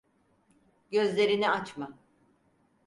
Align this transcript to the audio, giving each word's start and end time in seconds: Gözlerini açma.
Gözlerini 0.91 1.49
açma. 1.49 1.99